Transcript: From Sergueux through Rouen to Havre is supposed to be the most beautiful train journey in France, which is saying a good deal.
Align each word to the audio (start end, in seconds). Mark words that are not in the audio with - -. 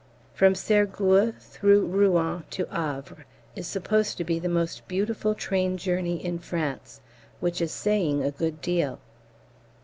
From 0.33 0.55
Sergueux 0.55 1.35
through 1.39 1.85
Rouen 1.85 2.43
to 2.49 2.65
Havre 2.71 3.27
is 3.55 3.67
supposed 3.67 4.17
to 4.17 4.23
be 4.23 4.39
the 4.39 4.49
most 4.49 4.87
beautiful 4.87 5.35
train 5.35 5.77
journey 5.77 6.25
in 6.25 6.39
France, 6.39 7.01
which 7.39 7.61
is 7.61 7.71
saying 7.71 8.23
a 8.23 8.31
good 8.31 8.61
deal. 8.61 8.97